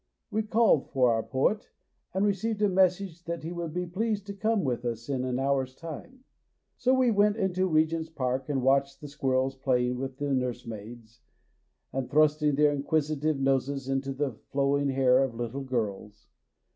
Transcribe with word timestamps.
We 0.31 0.41
called 0.41 0.89
for 0.89 1.13
our 1.13 1.21
poet, 1.21 1.69
and 2.11 2.25
received 2.25 2.63
a 2.63 2.69
message 2.69 3.23
that 3.25 3.43
he 3.43 3.51
would 3.51 3.71
be 3.71 3.85
pleased 3.85 4.25
to 4.25 4.33
come 4.33 4.63
with 4.63 4.83
us 4.83 5.07
in 5.09 5.23
an 5.23 5.37
hour's 5.37 5.75
time; 5.75 6.23
so 6.75 6.91
we 6.91 7.11
went 7.11 7.37
into 7.37 7.67
Regent's 7.67 8.09
Park 8.09 8.49
and 8.49 8.63
watched 8.63 8.99
the 8.99 9.07
squirrels 9.07 9.53
playing 9.55 9.99
with 9.99 10.17
the 10.17 10.33
nursemaids, 10.33 11.21
and 11.93 12.09
thrusting 12.09 12.55
their 12.55 12.71
inquisitive 12.73 13.39
noses 13.39 13.87
into 13.87 14.11
the 14.11 14.39
flowing 14.51 14.89
hair 14.89 15.23
of 15.23 15.35
little 15.35 15.61
girls. 15.61 16.25